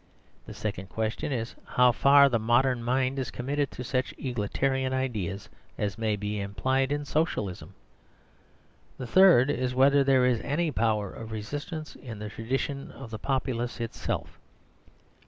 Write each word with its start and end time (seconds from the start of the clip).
The 0.47 0.55
second 0.55 0.87
question 0.89 1.31
is 1.31 1.53
how 1.63 1.91
far 1.91 2.27
the 2.27 2.39
modern 2.39 2.81
mind 2.83 3.19
is 3.19 3.29
committed 3.29 3.69
to 3.69 3.83
such 3.83 4.15
egalitarian 4.17 4.93
ideas 4.93 5.47
as 5.77 5.95
may 5.99 6.15
be 6.15 6.39
implied 6.41 6.91
in 6.91 7.05
Socialism. 7.05 7.75
The 8.97 9.05
third 9.05 9.51
is 9.51 9.75
whether 9.75 10.03
there 10.03 10.25
is 10.25 10.41
any 10.41 10.71
power 10.71 11.13
of 11.13 11.31
resistance 11.31 11.95
in 11.95 12.17
the 12.17 12.29
tradition 12.29 12.91
of 12.91 13.11
the 13.11 13.19
populace 13.19 13.79
itself. 13.79 14.39